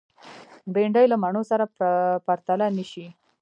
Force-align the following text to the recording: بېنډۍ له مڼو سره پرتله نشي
بېنډۍ 0.73 1.05
له 1.09 1.17
مڼو 1.23 1.41
سره 1.51 1.65
پرتله 2.25 2.65
نشي 2.77 3.07